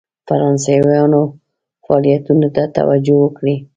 فرانسویانو 0.27 1.21
فعالیتونو 1.85 2.47
ته 2.55 2.63
توجه 2.77 3.15
وکړي. 3.21 3.55